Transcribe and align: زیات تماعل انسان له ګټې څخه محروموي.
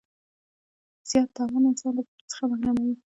زیات 1.09 1.29
تماعل 1.35 1.63
انسان 1.69 1.91
له 1.95 2.01
ګټې 2.07 2.23
څخه 2.31 2.43
محروموي. 2.51 2.95